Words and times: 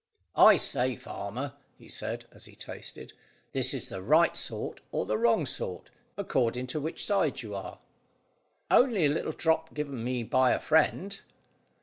"I 0.35 0.57
say, 0.57 0.95
farmer," 0.95 1.53
he 1.77 1.87
said, 1.87 2.25
as 2.31 2.45
he 2.45 2.55
tasted, 2.55 3.13
"this 3.51 3.71
is 3.71 3.89
the 3.89 4.01
right 4.01 4.35
sort 4.35 4.81
or 4.91 5.05
the 5.05 5.15
wrong 5.15 5.45
sort, 5.45 5.91
according 6.17 6.65
to 6.73 6.79
which 6.81 7.05
side 7.05 7.43
you 7.43 7.53
are." 7.53 7.77
"Only 8.71 9.05
a 9.05 9.09
little 9.09 9.31
drop 9.31 9.75
given 9.75 10.03
me 10.03 10.23
by 10.23 10.53
a 10.53 10.59
friend." 10.59 11.19